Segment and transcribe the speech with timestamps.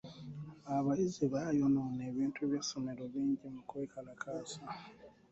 [0.75, 4.61] Abayizi baayonoona ebintu by'essomero bingi mu kwekalakaasa.